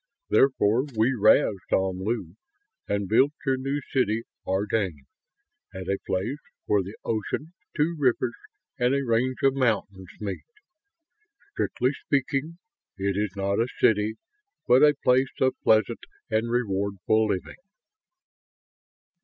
Therefore 0.31 0.85
we 0.97 1.13
razed 1.13 1.69
Omlu 1.71 2.33
and 2.87 3.07
built 3.07 3.33
your 3.45 3.55
new 3.57 3.79
city, 3.93 4.23
Ardane, 4.47 5.05
at 5.75 5.87
a 5.87 5.99
place 6.07 6.39
where 6.65 6.81
the 6.81 6.97
ocean, 7.05 7.53
two 7.77 7.95
rivers, 7.99 8.33
and 8.79 8.95
a 8.95 9.05
range 9.05 9.37
of 9.43 9.53
mountains 9.53 10.09
meet. 10.19 10.41
Strictly 11.51 11.91
speaking, 12.07 12.57
it 12.97 13.15
is 13.15 13.35
not 13.35 13.59
a 13.59 13.67
city, 13.79 14.15
but 14.67 14.81
a 14.81 14.95
place 15.03 15.35
of 15.39 15.53
pleasant 15.61 15.99
and 16.31 16.49
rewardful 16.49 17.27
living." 17.27 17.59